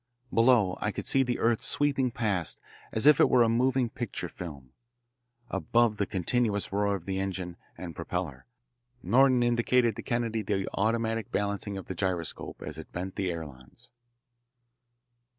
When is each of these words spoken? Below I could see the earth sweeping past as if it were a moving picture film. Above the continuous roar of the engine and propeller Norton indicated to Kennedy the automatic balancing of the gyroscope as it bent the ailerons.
Below 0.33 0.79
I 0.81 0.91
could 0.91 1.05
see 1.05 1.21
the 1.21 1.37
earth 1.37 1.61
sweeping 1.61 2.09
past 2.09 2.59
as 2.91 3.05
if 3.05 3.19
it 3.19 3.29
were 3.29 3.43
a 3.43 3.49
moving 3.49 3.87
picture 3.87 4.29
film. 4.29 4.71
Above 5.51 5.97
the 5.97 6.07
continuous 6.07 6.73
roar 6.73 6.95
of 6.95 7.05
the 7.05 7.19
engine 7.19 7.55
and 7.77 7.95
propeller 7.95 8.47
Norton 9.03 9.43
indicated 9.43 9.95
to 9.95 10.01
Kennedy 10.01 10.41
the 10.41 10.67
automatic 10.73 11.31
balancing 11.31 11.77
of 11.77 11.85
the 11.85 11.93
gyroscope 11.93 12.63
as 12.65 12.79
it 12.79 12.91
bent 12.91 13.15
the 13.15 13.29
ailerons. 13.29 13.89